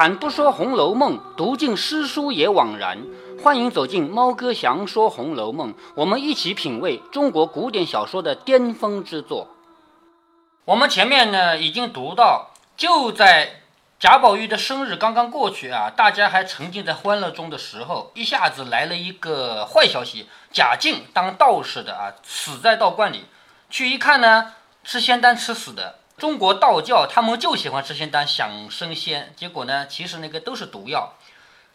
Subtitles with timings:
[0.00, 3.04] 开坛不说《红楼梦》，读尽诗书也枉然。
[3.44, 9.46] 欢迎走进猫哥祥说《红楼梦》，我们一起品味中国古典小说的巅峰之作。
[10.64, 12.48] 我们前面呢已经读到，
[12.78, 13.60] 就在
[13.98, 23.26] 贾宝玉的生日刚刚过去啊，大家还沉浸在欢乐中的时候，一下子来了一个坏消息：贾静当道士的啊，死在道观里。
[23.68, 25.96] 去一看呢，吃仙丹吃死的。
[26.20, 31.14] 中国道教他们就喜欢吃仙丹想升仙，结果呢，其实那个都是毒药。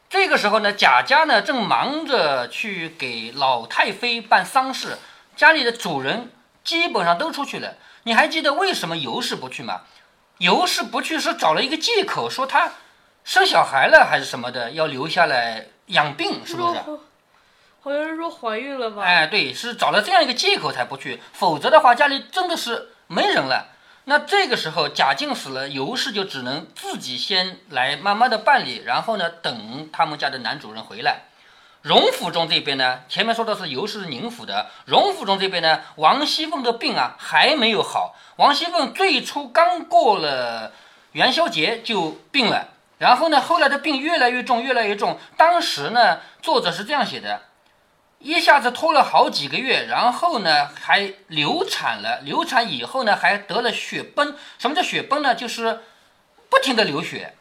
[0.08, 5.00] 这个时候呢，贾家呢正忙着去给老太妃办丧事，
[5.36, 6.32] 家里的主人
[6.64, 7.74] 基本上都出去了。
[8.04, 9.82] 你还记得为什么尤氏不去吗？
[10.38, 12.74] 尤氏不去是找了一个借口，说她
[13.24, 16.80] 生小孩了还是什么的，要留下来养病，是不是？
[17.82, 19.02] 好像是说怀孕了吧？
[19.02, 23.70] 哎，对，是找了这样一个借口才不去，否则的话家里真的是没人了。
[24.08, 31.24] 那这个时候贾静死了，尤氏就只能自己先来慢慢的办理，然后呢，等他们家的男主人回来。
[31.82, 38.16] 荣府中这边呢，前面说的是尤氏宁府的，荣府中这边呢，王熙凤的病啊还没有好。
[38.38, 40.72] 王熙凤最初刚过了
[41.14, 45.18] 元宵节就病了，然后呢，后来的病越来越重，越来越重。
[45.36, 47.42] 当时呢，作者是这样写的。
[48.20, 52.22] 一下子拖了好几个月，然后呢还流产了。
[52.22, 54.36] 流产以后呢还得了血崩。
[54.58, 55.36] 什么叫血崩呢？
[55.36, 55.82] 就是
[56.50, 57.36] 不停的流血。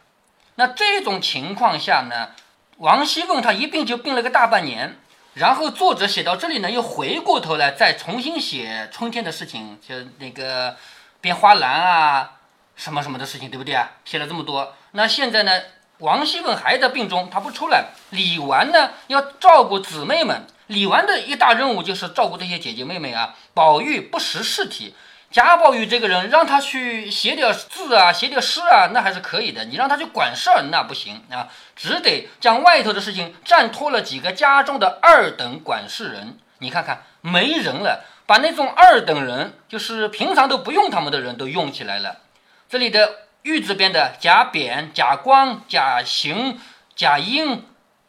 [0.55, 2.29] 那这种情况下呢，
[2.77, 4.99] 王熙凤她一病就病了个大半年。
[5.33, 10.77] 然后作者写到这里呢，又回过头来再重新写春天的事情，就那个
[11.19, 12.33] 编花篮啊
[12.75, 13.89] 什么什么的事情，对不对啊？
[14.05, 14.75] 写了这么多。
[14.91, 15.61] 那现在呢，
[15.97, 17.87] 王熙凤还在病中，她不出来。
[18.11, 20.45] 李纨呢要照顾姊妹们。
[20.67, 23.35] 李纨的一大任务就是照顾这些姐姐妹妹啊。
[23.53, 24.93] 宝玉不识事体，
[25.31, 29.65] 贾宝玉这个人让他去写点字啊，写点诗啊，那还是可以的。
[29.65, 36.37] 你让他去管事儿，那不行啊，只得将外头的事情暂托了几个家中的二等管事人。
[36.59, 42.21] 你看看，没人了，把那种二等人，就是平常都不用他们的人都用起来了。
[42.69, 46.59] 这里的玉字边的贾扁、贾光、贾行、
[46.95, 47.63] 贾英，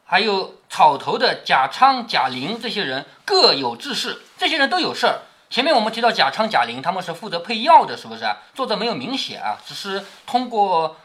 [0.06, 0.55] 还有。
[0.69, 5.21] 草头的贾昌、贾玲这些人各有志事，这些人都有事儿。
[5.49, 8.27] 前面我们提到贾昌、贾玲，他们是负责配药的，是不是？
[8.53, 10.97] 作者没有明写啊，只是通过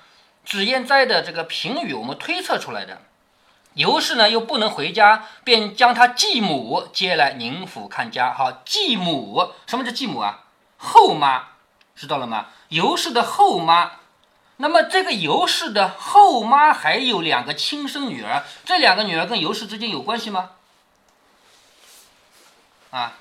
[0.43, 3.03] 脂砚斋的这个评语，我们推测出来的。
[3.75, 8.33] 尤氏呢又不能回家，便将他继母接来宁府看家。
[8.33, 10.39] 好，继母，什么叫继母啊？
[10.77, 11.43] 后妈，
[11.95, 12.47] 知道了吗？
[12.69, 13.91] 尤氏的后妈。
[14.61, 20.51] 那么这个尤氏的后妈还有两个亲生女儿，这两个女儿跟尤氏之间有关系吗？
[22.91, 23.17] 啊，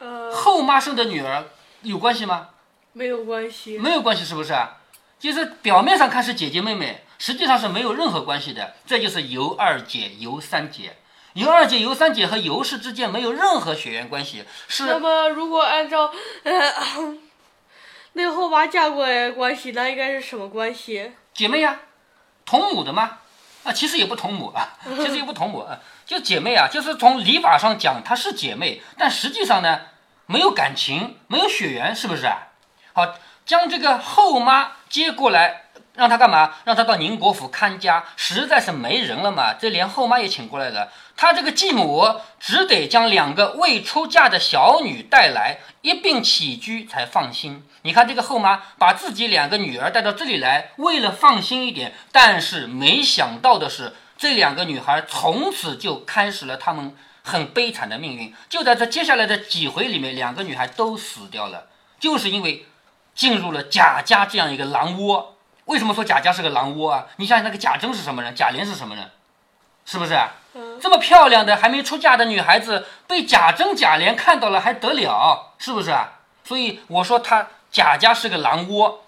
[0.00, 1.44] 呃，后妈生的女儿
[1.82, 2.48] 有关系吗？
[2.92, 4.78] 没有关系，没有关系，是不是啊？
[5.20, 8.74] 就是表面上看是姐姐妹妹，实际上是没有任何关系的。
[8.84, 10.96] 这就是尤二姐、尤三姐，
[11.34, 14.44] 尤二姐、尤三姐和尤氏之间没有任何血缘关系。
[14.66, 14.86] 是。
[14.86, 16.12] 那么如果按照
[16.42, 17.16] 呃。
[18.14, 21.12] 那个后妈嫁过来关系，那应该是什么关系？
[21.32, 21.80] 姐妹呀，
[22.44, 23.18] 同母的吗？
[23.64, 29.80] 啊，其实也不同母啊， 其实也不同母啊，就姐妹啊，就是从礼法上讲，她是姐妹，但实际上呢，
[30.26, 32.48] 没有感情，没有血缘，是不是啊？
[32.92, 33.14] 好，
[33.44, 35.63] 将这个后妈接过来。
[35.94, 36.54] 让他干嘛？
[36.64, 39.54] 让他到宁国府看家，实在是没人了嘛。
[39.54, 47.64] 这连后妈也请过来了，他这个继母只得将两个未出嫁的小女带来，一并起居才放心。
[47.82, 51.94] 你看这个后妈把自己两个女儿带到这里来，为了放心一点。
[52.10, 58.34] 但是没想到的是，这两个女孩从此就开始了他们很悲惨的命运。
[58.48, 61.68] 就在这接下来的几回里面，两个女孩都死掉了，
[62.00, 62.66] 就是因为
[63.14, 65.33] 进入了贾家这样一个狼窝。
[65.66, 67.06] 为什么说贾家是个狼窝啊？
[67.16, 69.10] 你想想那个贾珍是什么人，贾琏是什么人，
[69.84, 70.18] 是不是？
[70.80, 75.54] 这么漂亮的还没出嫁的女孩子被贾珍、贾琏看到了还得了？
[75.58, 76.20] 是不是啊？
[76.44, 79.00] 所以我说他贾家是个狼窝。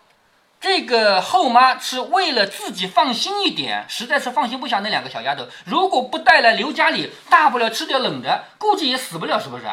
[0.58, 5.46] 这个后妈是为了自己放心一点，实在是放心不下那两个小丫头。
[5.66, 9.64] 如果不带来留家里，大不了吃点冷的，估计也死不了，是不是？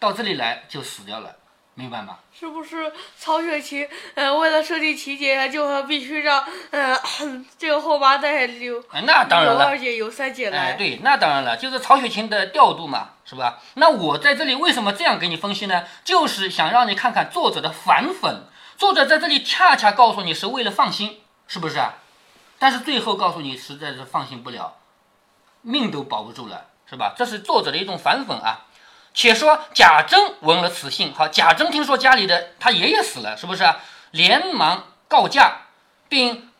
[0.00, 1.36] 到这里来就死掉了。
[1.76, 2.18] 明白吗？
[2.32, 6.96] 是不是曹雪芹，呃，为了设计情节，就必须让，呃，
[7.58, 10.58] 这个后妈带刘，那当然了，二姐、有三姐来。
[10.58, 13.60] 哎，对，那当然了，就是曹雪芹的调度嘛，是吧？
[13.74, 15.84] 那我在这里为什么这样给你分析呢？
[16.04, 18.42] 就是想让你看看作者的反讽。
[18.76, 21.94] 作者在这里恰恰告诉你是为了放心，是不是啊？
[22.58, 24.76] 但是最后告诉你实在是放心不了，
[25.62, 27.14] 命都保不住了，是吧？
[27.16, 28.66] 这是作者的一种反讽啊。
[29.14, 33.64] 且说贾珍闻了此信，好，贾珍听说家里的他爷爷死了，是不是？
[34.10, 35.58] 连忙告假，
[36.08, 36.50] 并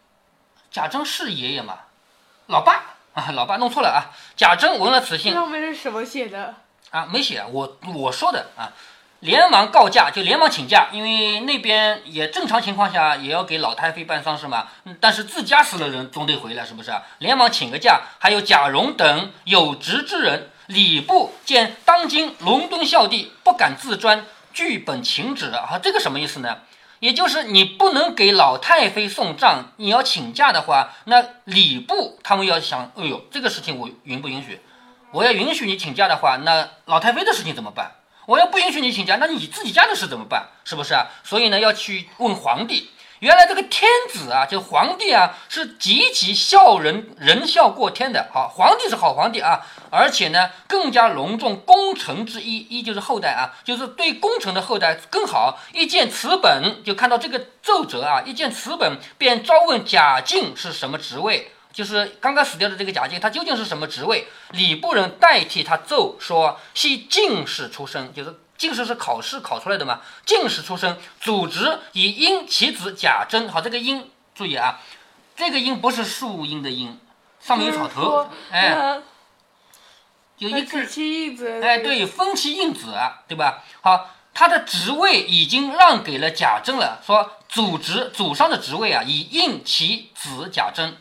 [0.70, 1.80] 贾珍是爷爷吗？
[2.46, 4.14] 老爸啊，老爸弄错了啊。
[4.36, 6.54] 贾珍闻了此信上面是什么写的？
[6.90, 8.70] 啊，没写，我我说的啊，
[9.20, 14.68] 连忙告假，就连忙请假，因为那边也正常情况下也要给老太妃办丧事嘛。
[14.84, 17.02] 嗯但是自家死了人总得回来，是不是啊？
[17.18, 26.58] 连忙请个假，还有贾蓉等有职之人，礼部见当今伦敦孝弟不敢自专，据本请旨啊，这个什么意思呢？
[27.00, 34.60] 也就是你不能给老太妃送葬，你要请假的话，那礼部他们要想，哎呦，这个事情我允不允许？
[35.10, 37.92] 我要允许你请假的话，那老太妃的事情怎么办？
[38.26, 40.48] 我要不允许你请假，那你自己家的事怎么办？
[40.64, 41.08] 是不是啊？
[41.22, 42.88] 所以呢，要去问皇帝。
[43.20, 48.28] 原来这个天子啊，就皇帝啊，是极其孝人，仁孝过天的。
[48.32, 55.58] 好，皇帝是好皇帝啊，而且呢，更加隆重功臣之一，一就是后代啊，就是对功臣的后代更好。
[55.72, 61.50] 一见此本，就看到这个奏折啊，一见此本，便招问贾敬是什么职位。
[61.72, 64.28] 就是刚刚死掉的这个贾敬，他究竟是什么职位？
[64.52, 68.32] 礼部人代替他奏说，系进士出身，就是
[68.64, 73.46] 进士是考试考出来的嘛，进士出身，祖侄以因其子贾珍。
[73.46, 74.80] 好，这个因注意啊，
[75.36, 76.98] 这个因不是树荫的荫，
[77.38, 79.02] 上面有草头，哎，呃，
[80.38, 83.62] 有一子字，其义子，哎，，对，封其印子啊，对吧？
[83.82, 90.96] 好，他的职位已经让给了贾珍了，说祖侄祖上的职位啊，以应其子贾珍。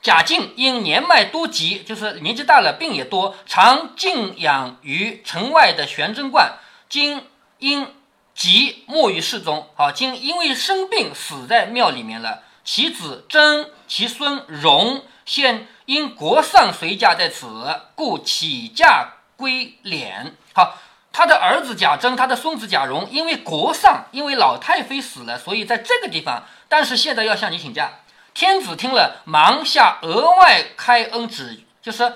[0.00, 6.52] 贾敬因年迈多疾，就是年纪大了，病也多，常静养于城外的玄真观。
[6.88, 7.26] 今
[7.58, 7.94] 因
[8.34, 12.42] 疾没于世中，好，今因为生病死在庙里面了。
[12.64, 17.46] 其子真，其孙荣，现因国丧随驾在此，
[17.94, 20.32] 故起驾归敛。
[20.54, 20.78] 好，
[21.12, 27.90] 他的儿子贾珍，他的孙子贾蓉，因为国丧，因为老太妃死了，所以在这个地方，但是现在要向你请假。
[28.34, 32.12] 天子听了，忙下额外开恩旨，就是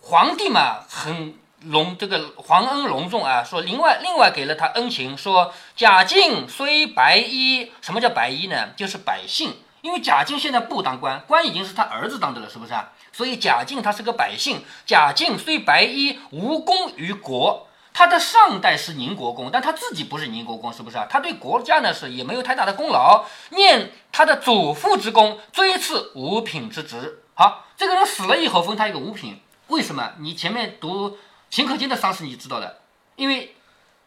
[0.00, 8.70] 皇帝嘛，很隆这个皇恩隆重啊，说另外另外给了他恩情，说贾敬虽白衣，什么叫白衣呢？
[8.76, 12.92] 就是百姓，因为贾敬现在不当官，官已经是他儿子当的了，是不是啊？
[13.12, 17.68] 所以贾敬他是个百姓，贾敬虽白衣，无功于国。
[17.96, 21.06] 他的上代是宁国公，但他自己不是宁国公，是不是啊？
[21.08, 23.24] 他对国家呢是也没有太大的功劳。
[23.50, 27.20] 念他的祖父之功，追赐五品之职。
[27.34, 30.10] 好，这个人死了以后封他一个五品，为什么？
[30.18, 31.16] 你前面读
[31.54, 32.80] 秦可卿的丧事你知道的，
[33.14, 33.54] 因为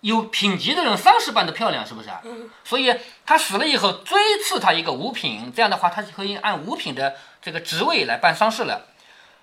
[0.02, 2.22] 有品级的人丧事办得漂亮，是不是啊？
[2.66, 2.94] 所以
[3.26, 8.88] 他死了以后追赐他一个五品，这样的话他就可以按五品的这个职位来办丧事了。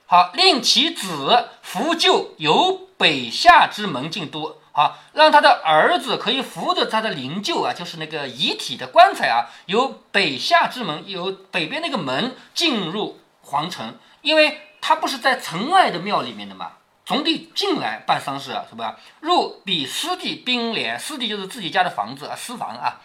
[0.04, 4.58] 好，令其子扶柩由北下之门进都。
[4.72, 16.72] 好，让他的儿子可以扶着他的灵柩啊，就是那个遗体的棺材啊，由北下之门，由北边那个门进入皇城，因为他不是在城外的庙里面的嘛，
[17.04, 18.98] 总得进来办丧事啊，是吧？
[19.20, 23.00] 入比私地兵连，私地就是自己家的房子啊，私房啊。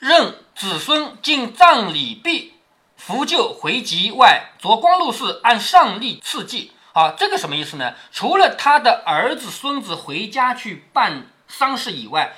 [0.00, 2.54] 任子孙进葬礼毕，
[2.96, 6.72] 扶柩回籍外，着光禄寺按上例赐祭。
[6.92, 7.94] 啊，这个什么意思呢？
[8.12, 12.34] 除了他的儿子、孙子回家去办丧事以外，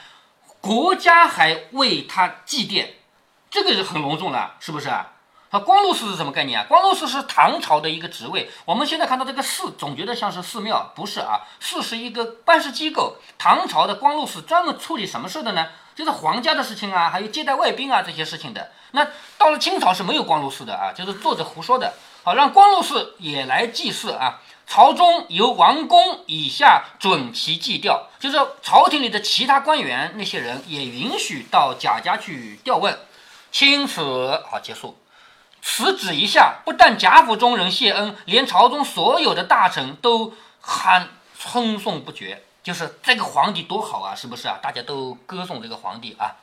[0.62, 2.88] 国家还为他祭奠，
[3.50, 4.90] 这个是很隆重了，是不是？
[5.50, 6.66] 啊，光禄寺是什么概念啊？
[6.68, 8.50] 光禄寺是唐朝的一个职位。
[8.64, 11.40] 我们现在看到这个寺，总觉得像是寺庙，不是啊？
[11.60, 13.16] 寺是一个办事机构。
[13.38, 15.68] 唐朝的光禄寺专门处理什么事的呢？
[15.94, 18.72] 就是皇家的事情啊，还有接待外宾啊这些事情的。
[18.90, 19.06] 那
[19.38, 21.94] 到了清朝是没有光禄寺的啊，就是作者胡说的。
[22.24, 24.40] 好，让光禄寺也来祭祀啊。
[24.66, 32.98] 朝中由王公以下准其祭吊，就是朝廷里的其他官员那些人也允许到贾家去吊问。
[33.52, 34.98] 钦此，好结束。
[35.68, 42.44] 此旨一下，不但贾府中人谢恩，连朝中所有的大臣都喊称颂不绝。
[42.62, 44.60] 就是这个皇帝多好啊，是不是啊？
[44.62, 46.36] 大家都歌颂这个皇帝啊。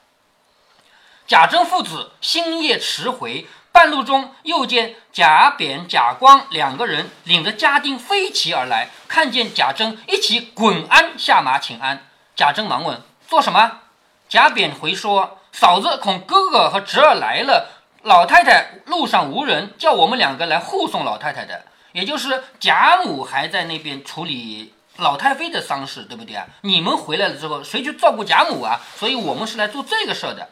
[1.26, 12.06] 贾珍父子星夜迟回，半路中又见贾扁、贾光两个人领着家丁飞骑而来，看见贾珍一起滚鞍下马请安。
[12.36, 13.80] 贾珍忙问：“做什么？”
[14.28, 21.64] 贾扁回说：“嫂子恐哥哥和侄儿来了，老太太路上无人，叫我们两个来护送老太太的。
[21.94, 26.46] 也就是贾母还在那边处理老太妃的丧事，对不对啊？
[26.62, 28.82] 你们回来了之后，谁去照顾贾母啊？
[28.98, 30.50] 所以我们是来做这个事儿的。”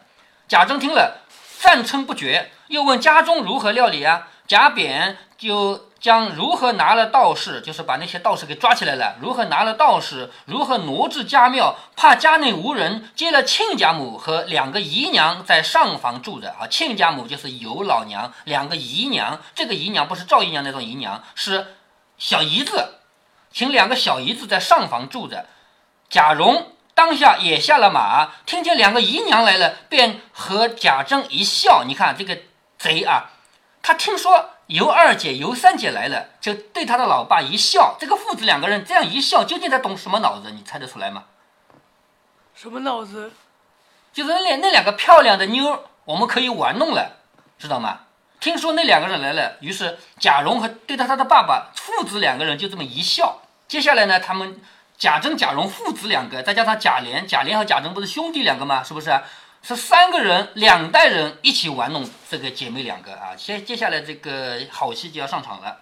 [0.48, 1.22] 贾珍听了，
[1.60, 4.29] 赞称不绝，又问家中如何料理啊？
[4.48, 16.65] 贾扁就将如何拿了道士，就是把那些道士给抓起来了，如何拿了道士，如何挪至家庙，怕家内无人，接了亲家母和两个姨娘在上房住着啊。
[16.67, 21.67] 亲家母就是尤老娘，两个姨娘，这个姨娘不是赵姨娘那种姨娘，是
[22.17, 22.96] 小姨子，
[23.53, 25.46] 请两个小姨子在上房住着。
[26.10, 31.84] 贾蓉当下也下了马，听见两个姨娘来了，便和贾政一笑。
[31.86, 32.38] 你看这个
[32.79, 33.29] 贼啊，
[33.82, 34.52] 他听说。
[34.68, 37.98] 尤二姐、尤三姐来了，就对他的老爸一笑。
[38.00, 40.50] 这个父子两个人这样一笑，究竟在动什么脑子？
[40.52, 41.26] 你猜得出来吗？
[42.56, 43.34] 什么脑子？
[44.14, 47.18] 就是那两那两个漂亮的妞，我们可以玩弄了，
[47.60, 48.04] 知道吗？
[48.40, 53.42] 听说那两个人来了，于是贾蓉和对他他的爸爸父子两个人就这么一笑。
[53.68, 54.62] 接下来呢，他们
[54.98, 58.82] 贾珍、贾蓉父子两个，再加上贾琏，贾琏和贾珍不是兄弟两个吗？
[58.82, 59.10] 是不是？
[59.63, 63.36] 是三个人，两代人一起玩弄这个姐妹两个啊！
[63.38, 65.82] 接接下来这个好戏就要上场了。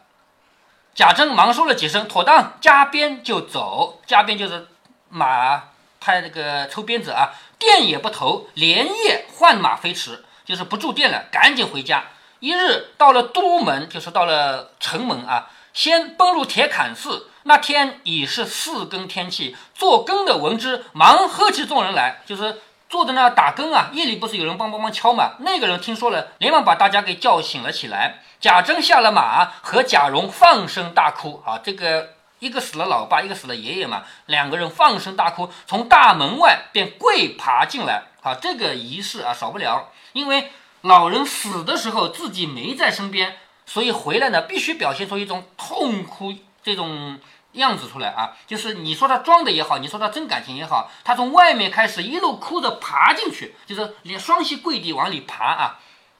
[0.93, 4.01] 贾珍忙说了几声，妥当，加鞭就走。
[4.05, 4.67] 加鞭就是
[5.07, 5.69] 马
[6.01, 12.03] 拍那个抽鞭子啊，店也不投，连夜换马飞驰，就是不住店了，赶紧回家。
[12.41, 17.29] 一日到了都门，就是到了城门啊，先奔入铁槛寺。
[17.43, 22.61] 那天已是四更天气，做羹的闻之，忙喝起众人来，就是。
[22.89, 25.35] 坐在那打更啊，夜里不是有人帮帮忙敲嘛？
[25.41, 28.23] 那个人听说了，连忙把大家给叫醒了起来。
[28.39, 31.43] 贾珍下了马，和贾蓉放声大哭。
[31.45, 38.05] 啊，这个一个死了老爸，一个死了爷爷嘛，两个人放声大哭，从大门外便跪爬进来。
[38.23, 47.19] 啊，这个仪式啊，少不了，因为老人死的时候自己没在身边，所以回来呢，必须表现出一种痛哭这种。
[47.53, 55.79] 样子出来啊，就是你说他装的也好，你说他真感情也好，他从外面开始一路哭着爬进去，就是连双膝跪地往里爬啊，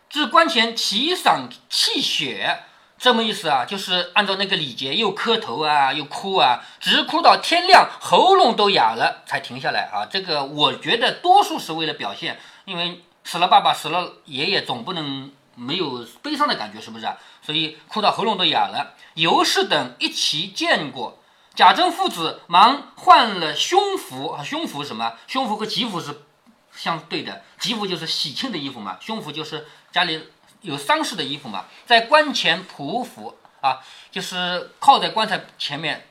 [0.09, 2.63] 至关前齐嗓泣血，
[2.97, 10.05] 这么意思啊，就是按照那个礼节又磕头啊，又哭啊，直哭到天亮，喉咙都哑了才停下来啊。
[10.05, 17.17] 这个我觉得多数是为了表现，因为死了爸爸，死了爷爷，总不能没有悲伤的感觉，是不是啊？
[17.41, 18.95] 所以哭到喉咙都哑了。
[19.15, 21.21] 尤氏等一齐见过。
[21.55, 25.13] 贾政父子忙换了胸服啊，胸服什么？
[25.27, 26.23] 胸服和吉服是
[26.71, 30.29] 相对的，吉服就是喜庆的衣服嘛，胸服就是家里
[30.61, 31.65] 有丧事的衣服嘛。
[31.85, 36.07] 在棺前匍匐啊，就是靠在棺材前面，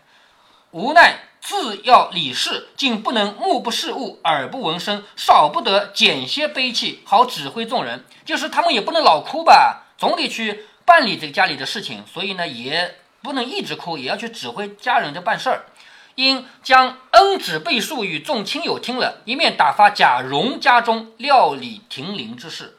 [0.73, 8.05] 无奈自要理事，竟不能目不视物，耳不闻声，少不得减些悲戚，好指挥众人。
[8.25, 12.97] 就是他们也不能老哭吧，总得去办理这个家里的事情，所以呢也。
[13.21, 15.67] 不能一直哭，也要去指挥家人的办事儿。
[16.15, 22.79] 因将恩旨背述与众亲友听了，一面打发贾蓉家中料理停灵之事。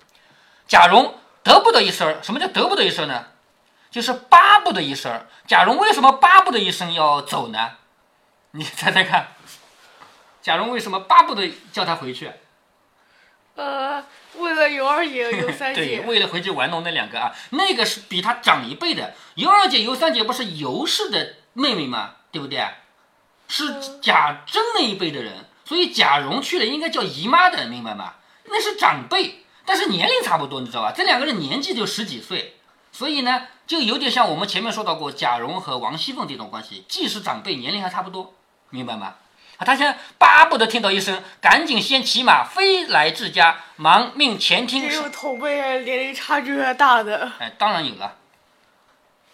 [0.65, 2.17] 贾蓉得不得一声？
[2.23, 3.25] 什么叫得不得一声呢？
[3.91, 5.25] 就是巴不得一声。
[5.45, 7.71] 贾蓉为什么巴不得一声要走呢？
[8.51, 9.27] 你猜猜看，
[10.41, 12.31] 贾蓉为什么巴不得叫他回去？
[13.55, 14.03] 呃，
[14.37, 19.13] 为了尤二姐、尤三 姐，对，为了回去玩弄那两个啊，那个是比他长一辈的。
[19.35, 22.15] 尤二姐、尤三姐不是尤氏的妹妹吗？
[22.31, 22.65] 对不对？
[23.47, 28.13] 是贾珍那一辈的人，所以贾蓉去了应该叫姨妈的，明白吗？
[28.45, 30.93] 那是长辈，但是年龄差不多，你知道吧？
[30.95, 32.57] 这两个人年纪就十几岁，
[32.91, 38.35] 所以呢，就有点像我们前面说到过贾蓉和王熙凤这种关系，既是长辈，年龄还差不多，
[38.69, 39.15] 明白吗？
[39.57, 44.89] 啊，他现在巴不得听到一声，赶紧先骑马飞来自家，忙命前厅。
[44.89, 47.31] 只有同辈年龄差距越大的。
[47.39, 48.15] 哎，当然有了。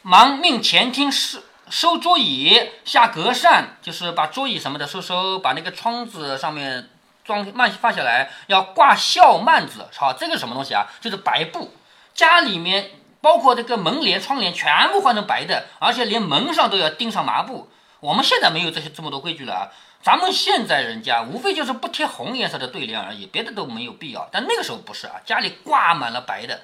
[0.01, 1.39] 忙命前厅收
[1.70, 6.89] 收桌椅、下隔扇，就是把桌椅什么的收收，把那个窗子上面
[7.24, 9.88] 装幔放下来，要挂孝幔子。
[9.96, 10.88] 好，这个什么东西啊？
[11.01, 11.72] 就是白布。
[12.15, 17.70] 家里面包括这个门帘、窗帘全部换成白的，而且连门上都要钉上麻布。
[18.00, 19.72] 我们现在没有这些这么多规矩了啊。
[20.02, 24.30] 咱们现在人家无非就是不贴红颜色的对联而已，别的都没有必要。
[24.32, 26.62] 但那个时候不是啊，家里挂满了白的，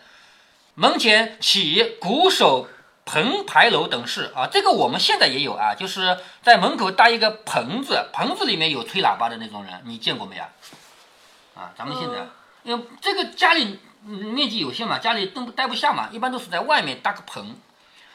[0.76, 2.68] 门前起鼓手、
[3.04, 4.46] 棚牌楼等事啊。
[4.46, 10.50] 这个我们现在也有啊，就是在门口搭一个棚子，棚子里面有吹喇叭的那种人，你见过没啊？
[11.56, 12.28] 啊，咱们现在
[12.62, 17.56] 因为这个家里面积有限嘛，家里都待不下嘛，一般都是在外面搭个棚。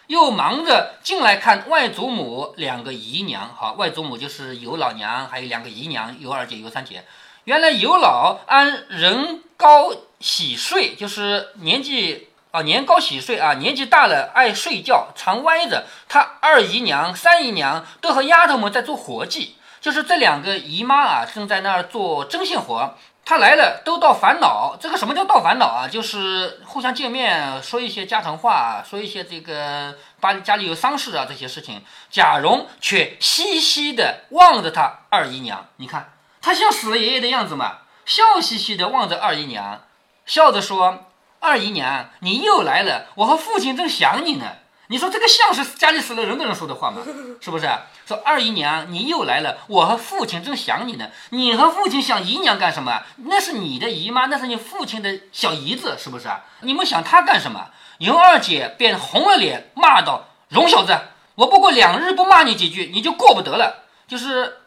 [0.06, 7.04] 又忙着进来看外祖母两个姨娘，好，外祖母就是尤老娘，还有两个姨娘，尤二姐、尤三姐。
[7.44, 15.86] 原来尤老安人高喜睡，就是年纪啊年高喜睡啊，年纪大了爱睡觉，常歪着。
[16.08, 22.96] 他二姨娘、三姨娘都和丫头们在做活计，就是这两个姨妈啊，正在那儿做针线活。
[23.28, 25.88] 他来了都道烦恼，这个什么叫道烦恼啊？
[25.88, 31.82] 就是互相见面说一些家常话，说一些这个把家里有丧事啊这些事情。
[32.08, 39.82] 贾蓉却嘻嘻的望着他二姨娘，你看他像死了爷爷的样子嘛，笑嘻嘻的望着二姨娘，
[40.24, 41.06] 笑着说
[41.40, 44.46] ：“二姨娘，你又来了，我和父亲正想你呢。”
[44.88, 47.02] 你说这个像是家里死了人的人说的话吗？
[47.40, 47.68] 是不是？
[48.06, 51.08] 说二姨娘你又来了，我和父亲正想你呢。
[51.30, 53.02] 你和父亲想姨娘干什么？
[53.16, 56.44] 那是你的姨妈，那是你父亲的小姨子，是不是啊？
[56.60, 57.66] 你们想她干什么？
[57.98, 60.96] 尤二姐便红了脸，骂道：“荣小子，
[61.34, 63.86] 我不过两日不骂你几句，你就过不得了。
[64.06, 64.58] 就是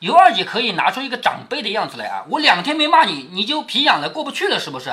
[0.00, 4.90] 尤二姐可以拿出一个长辈的样子来啊，我两天没骂你，你就皮痒了，过不去了，是不是？”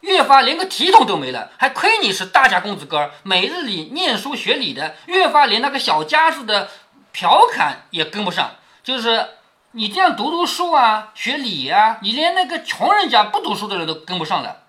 [0.00, 6.68] 越发连个体统都没了，还亏你是大家公子哥，每日里念书学礼的，越发连那个小家子的
[7.16, 8.56] 调侃也跟不上。
[8.84, 9.26] 就是
[9.70, 14.64] 你这样读读书啊，学礼啊，你连那个穷人家不读书的人都跟不上了。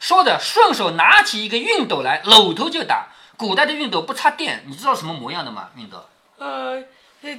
[0.00, 3.06] 说着，顺手拿起一个熨斗来，搂头就打。
[3.36, 5.68] 古代的熨斗不插电，你知道什么模样的吗？
[5.76, 6.04] 熨斗？
[6.38, 6.82] 呃。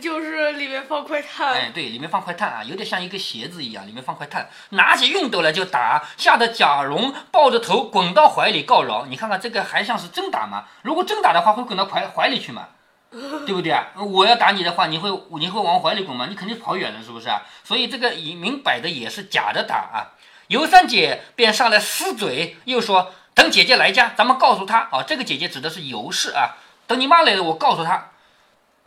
[0.01, 9.05] 就是里面放块炭，哎，对，里面放块炭啊，有点像一个鞋子一样，里面放块炭，拿起熨斗来就打，吓得贾蓉抱着头滚到怀里告饶。
[9.05, 10.63] 你看看这个还像是真打吗？
[10.81, 12.69] 如果真打的话，会滚到怀怀里去吗？
[13.11, 13.87] 对不对啊？
[13.95, 15.09] 我要打你的话，你会
[15.39, 16.25] 你会往怀里滚吗？
[16.29, 17.43] 你肯定跑远了，是不是啊？
[17.63, 20.11] 所以这个明摆的也是假的打啊。
[20.47, 26.57] 尤三姐便上来撕嘴，又说等姐姐来家，咱们告诉她啊，这个姐姐指的是尤氏啊。
[26.87, 28.11] 等你妈来了，我告诉她。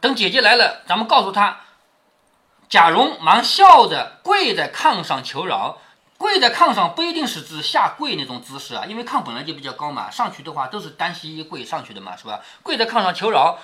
[0.01, 1.61] 等姐姐来了，咱们告诉她。
[2.69, 5.79] 贾蓉忙笑着跪在炕上求饶。
[6.19, 12.41] 跪在炕上不一定是指下跪那种姿势啊，因为炕本来就比较高嘛，上去的话都是单膝跪上去的嘛，是吧？
[12.65, 13.57] 跪在炕上求饶，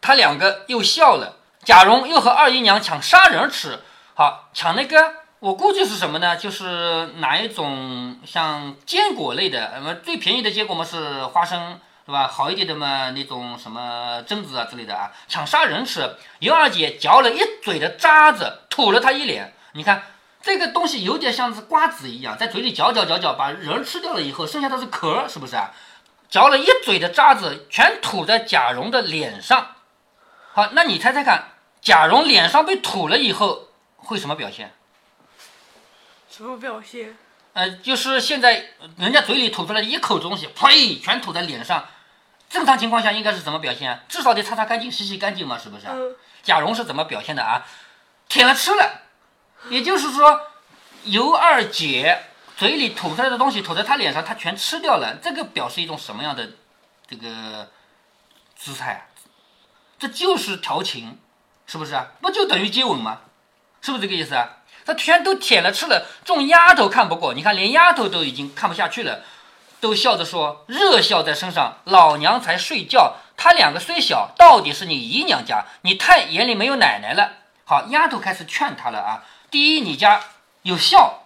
[0.00, 1.36] 他两个又笑了。
[1.64, 3.78] 贾蓉又和二姨娘抢砂仁吃，
[4.14, 6.36] 好抢那个，我估计是什么呢？
[6.36, 11.80] 就是哪一种像坚果类的，那么最便宜的坚果嘛是花生。
[12.06, 12.26] 是吧？
[12.26, 16.16] 好一点的嘛，那种什么榛子啊之类的啊，抢砂仁吃。
[16.40, 19.54] 尤二姐嚼了一嘴的渣子，吐了他一脸。
[19.74, 20.02] 你看
[20.42, 25.70] 这个东西有点像是瓜子一样，在嘴里嚼嚼嚼嚼，把仁吃掉了以后，剩下的是壳，是不是啊？
[26.28, 29.68] 嚼了一嘴的渣子，全吐在贾蓉的脸上。
[30.60, 34.74] 好，那你猜猜看，贾蓉脸上被吐了以后会什么表现？
[36.30, 37.16] 什么表现？
[37.54, 41.88] 呃，就是现在人家嘴里吐出来一口东西，呸，全吐在脸上。
[42.50, 44.04] 正常情况下应该是怎么表现？
[44.06, 45.86] 至少得擦擦干净、洗洗干净嘛，是不是？
[46.42, 47.66] 贾蓉是怎么表现的啊？
[48.28, 49.00] 舔了吃了，
[49.70, 50.42] 也就是说，
[51.04, 52.22] 尤二姐
[52.58, 55.16] 嘴里吐出来的东西吐在她脸上，她全吃掉了。
[55.22, 56.50] 这个表示一种什么样的
[57.08, 57.70] 这个
[58.54, 59.06] 姿态？
[60.00, 61.18] 这就是调情，
[61.66, 62.08] 是不是啊？
[62.22, 63.18] 不就等于接吻吗？
[63.82, 64.48] 是不是这个意思啊？
[64.86, 69.20] 他全都舔了吃了，众丫头看不过，你看连丫头都已经看不下去了。
[69.78, 71.78] 都笑着说，热笑在身上。
[71.84, 77.32] 老娘才睡觉，他两个虽小，到底是你姨娘家，你太眼里没有奶奶了。
[77.64, 79.24] 好，丫头开始劝他了啊。
[79.50, 80.22] 第一，你家
[80.62, 81.24] 有孝，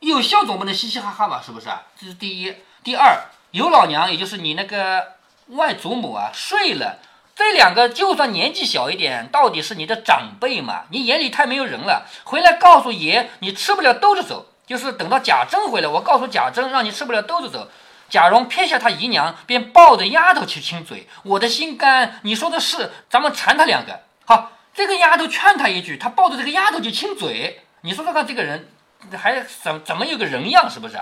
[0.00, 1.42] 有孝总不能嘻嘻哈哈吧？
[1.44, 1.82] 是不是啊？
[2.00, 2.54] 这是第一。
[2.84, 5.14] 第二，有老娘，也就是你那个
[5.48, 6.98] 外祖母啊，睡了。
[7.38, 10.82] 这两个就算年纪小一点，到底是你的长辈嘛？
[10.90, 12.04] 你眼里太没有人了。
[12.24, 14.46] 回来告诉爷，你吃不了兜着走。
[14.66, 17.68] 就是等到贾珍回来，我告诉贾珍，让你吃不了兜着走。
[18.08, 21.08] 贾蓉撇下他姨娘，便抱着丫头去亲嘴。
[21.22, 24.00] 我的心肝，你说的是，咱们缠他两个。
[24.24, 27.62] 好，这个丫头劝他一句，他抱着这个丫头就亲嘴。
[27.82, 28.68] 你说说看，这个人
[29.16, 30.68] 还怎怎么有个人样？
[30.68, 30.98] 是不是？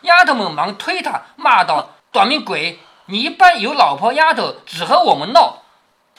[0.00, 2.80] 丫头们忙推他，骂道：“短命鬼！
[3.06, 5.59] 你一般有老婆丫头，只和我们闹。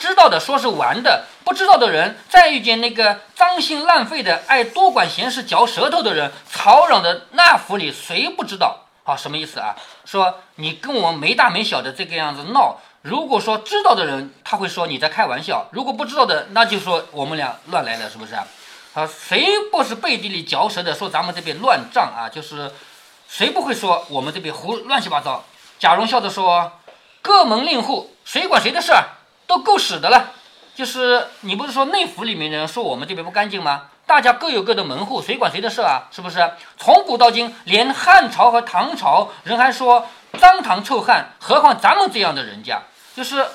[0.01, 9.75] 知道的说是玩的，不知道的人再遇见那个脏心烂肺的、爱多管闲事、嚼舌头的人，吵嚷的那府里谁不知道？”好，什么意思啊？
[10.03, 18.47] 说你跟我没大没小的这个样子闹，如果说知道的人，他会说你在开玩笑；如果不知道的，那就说我们俩乱来的，是不是啊？
[18.95, 22.27] 啊，谁不是背地里嚼舌的说咱们这边乱账啊？
[22.27, 22.71] 就是
[23.29, 25.43] 谁不会说我们这边胡乱七八糟？
[25.77, 26.71] 贾蓉笑着说
[27.21, 29.05] ：“各门令户，谁管谁的事儿，
[29.51, 30.31] 都够使的了。
[30.73, 36.07] 就是你不是说内府里面的人说我们这边不干净吗？”大家各有各的门户，谁管谁的事啊？
[36.09, 36.51] 是不是？
[36.77, 40.07] 从古到今，连汉朝和唐朝人还说
[40.39, 42.81] 脏唐臭汉，何况咱们这样的人家？
[43.13, 43.45] 就是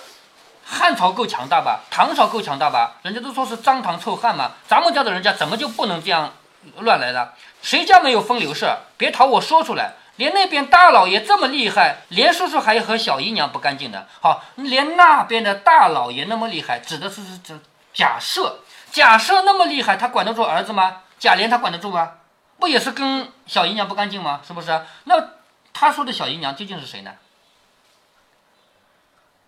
[0.64, 1.80] 汉朝够强大吧？
[1.90, 2.96] 唐朝够强大吧？
[3.02, 6.34] 人家都说是脏唐臭汉嘛，咱们家的人家怎么就不能这样
[6.80, 7.32] 乱来了？
[7.62, 8.66] 谁家没有风流事？
[8.98, 9.94] 别讨我说出来。
[10.16, 14.06] 连那边大老爷这么厉害，连叔叔还和小姨娘不干净的。
[14.20, 17.58] 好，连那边的大老爷那么厉害，指的是是这
[17.92, 18.60] 假设。
[18.90, 21.02] 假设那么厉害，他管得住儿子吗？
[21.18, 22.12] 贾琏他管得住吗？
[22.58, 24.40] 不也是跟小姨娘不干净吗？
[24.46, 24.82] 是不是？
[25.04, 25.32] 那
[25.74, 27.12] 他说的小姨娘究竟是谁呢？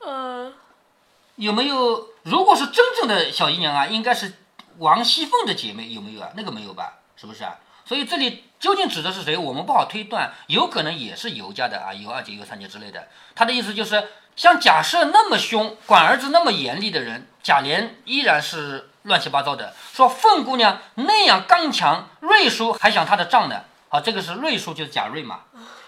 [0.00, 0.52] 呃，
[1.36, 2.08] 有没有？
[2.24, 4.34] 如果是真正的小姨娘啊，应该是
[4.76, 6.28] 王熙凤的姐妹，有没有啊？
[6.36, 6.98] 那个没有吧？
[7.16, 7.56] 是不是啊？
[7.88, 13.08] 所以这里究竟指的是谁，我们不好推断，有可能也是尤家的啊，尤二姐、尤三姐之类的。
[13.34, 19.74] 他的意思就是，像贾赦那么凶，管儿子那么严厉的人，贾琏依然是乱七八糟的。
[19.94, 23.62] 说凤姑娘那样刚强，瑞叔还想她的账呢。
[23.88, 25.40] 好，这个是瑞叔，就是贾瑞嘛。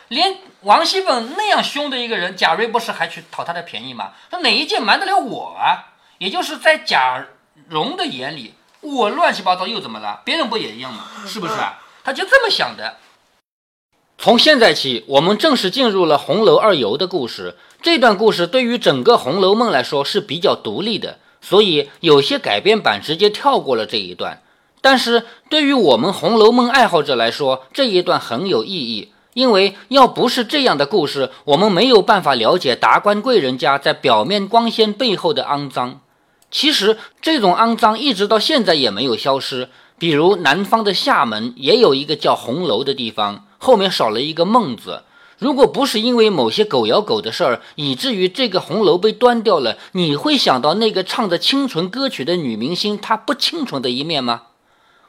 [0.08, 4.12] 连王熙凤那样凶的一个人，贾瑞不是还去讨他的便宜吗？
[4.30, 5.92] 说哪一件瞒得了我啊？
[6.16, 7.22] 也就是在贾
[7.68, 10.22] 蓉的眼里，我乱七八糟又怎么了？
[10.24, 11.04] 别人不也一样吗？
[11.26, 11.78] 是不是啊？
[12.04, 12.96] 他就这么想的。
[14.18, 17.56] 从现在起，我们正式进入了红楼二游的故事。
[17.80, 24.42] 这段故事对于整个《红楼梦》来说是比较独立的，所以有些改编版直接跳过了这一段。
[24.82, 29.12] 但是对于我们《红楼梦》爱好者来说，这一段很有意义。
[29.32, 36.00] 因为要不是这样的故事，我们没有办法了解达官贵人家在表面光鲜背后的肮脏。
[36.50, 39.68] 其实这种肮脏一直到现在也没有消失。
[40.00, 45.02] 比如南方的厦门也有一个叫红楼的地方，后面少了一个梦字。
[45.38, 54.44] 如果不是因为某些狗咬狗的事儿，以至于这个红楼被端掉了，你会想到那个唱着清纯歌曲的女明星她不清纯的一面吗？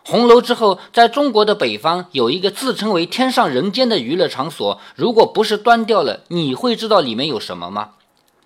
[0.04, 4.78] 红楼之后，在中国的北方有一个自称为“天上人间”的娱乐场所。
[4.96, 7.92] 如果不是端掉了，你会知道里面有什么吗？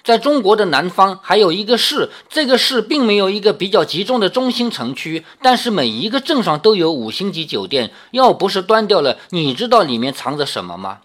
[0.05, 7.91] 在中国的南方还有一个市，这个市并没有一个比较集中的中心城区，但是每一个镇上都有五星级酒店。
[8.11, 10.99] 要不是端掉了，你知道里面藏着什么吗？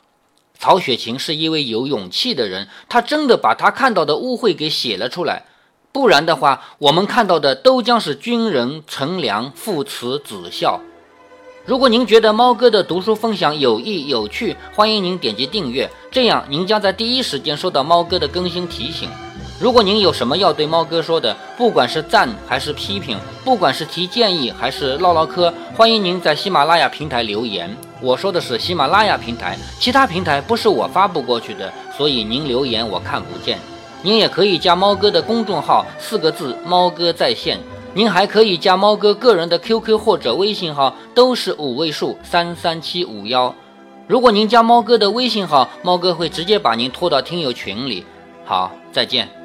[0.59, 5.47] 曹雪芹是一位有勇气的人，他真的把他看到的污秽给写了出来。
[5.93, 10.79] 不然的话，我们看到的都将是军人乘凉、父慈子孝。
[11.71, 19.09] 如果您觉得猫哥的读书分享有益有趣，欢迎您点击订阅，这样您将在第一时间收到猫哥的更新提醒。
[19.61, 27.73] 如果您有什么要对猫哥说的，不管是赞还是批评，不管是提建议还是唠唠嗑，欢迎您在喜马拉雅平台留言。
[28.01, 33.57] 我说的是喜马拉雅平台，其他平台不是我发布过去的，所以您留言我看不见。
[34.03, 37.61] 您也可以加猫哥的公众号，四个字“猫哥在线”。
[37.93, 43.55] 您还可以加猫哥个人的 QQ 或者微信号，都是五位数三三七五幺。
[44.07, 48.05] 如果您加猫哥的微信号，猫哥会直接把您拖到听友群里。
[48.45, 49.40] 好，再见。